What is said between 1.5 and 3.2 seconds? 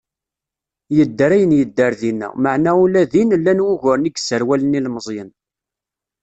yedder dinna, meɛna ula